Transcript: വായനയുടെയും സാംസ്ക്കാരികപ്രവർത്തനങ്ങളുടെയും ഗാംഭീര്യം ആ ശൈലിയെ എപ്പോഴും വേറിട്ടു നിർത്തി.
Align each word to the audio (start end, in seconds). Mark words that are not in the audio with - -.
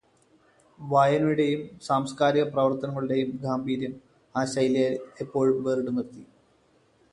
വായനയുടെയും 0.79 1.61
സാംസ്ക്കാരികപ്രവർത്തനങ്ങളുടെയും 1.87 3.29
ഗാംഭീര്യം 3.43 3.93
ആ 4.35 4.43
ശൈലിയെ 4.55 4.89
എപ്പോഴും 5.25 5.63
വേറിട്ടു 5.63 5.91
നിർത്തി. 5.91 6.23